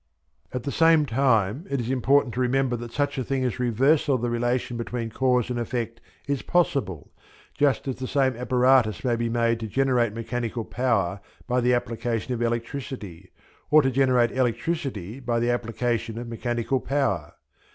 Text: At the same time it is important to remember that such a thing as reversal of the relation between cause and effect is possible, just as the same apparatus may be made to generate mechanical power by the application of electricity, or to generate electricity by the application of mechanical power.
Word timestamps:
At 0.51 0.63
the 0.63 0.71
same 0.71 1.05
time 1.05 1.67
it 1.69 1.79
is 1.79 1.91
important 1.91 2.33
to 2.33 2.39
remember 2.41 2.75
that 2.75 2.91
such 2.91 3.19
a 3.19 3.23
thing 3.23 3.43
as 3.43 3.59
reversal 3.59 4.15
of 4.15 4.23
the 4.23 4.31
relation 4.31 4.75
between 4.75 5.11
cause 5.11 5.51
and 5.51 5.59
effect 5.59 6.01
is 6.25 6.41
possible, 6.41 7.11
just 7.53 7.87
as 7.87 7.97
the 7.97 8.07
same 8.07 8.35
apparatus 8.35 9.03
may 9.03 9.15
be 9.15 9.29
made 9.29 9.59
to 9.59 9.67
generate 9.67 10.11
mechanical 10.15 10.65
power 10.65 11.21
by 11.47 11.61
the 11.61 11.75
application 11.75 12.33
of 12.33 12.41
electricity, 12.41 13.31
or 13.69 13.83
to 13.83 13.91
generate 13.91 14.31
electricity 14.31 15.19
by 15.19 15.39
the 15.39 15.51
application 15.51 16.17
of 16.17 16.27
mechanical 16.27 16.79
power. 16.79 17.33